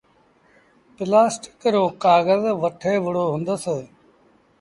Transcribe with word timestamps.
پلآسٽڪ 0.95 1.61
رو 1.73 1.83
ڪآگز 2.03 2.43
وٺي 2.61 2.93
وُهڙو 3.03 3.25
هُندس۔ 3.33 3.65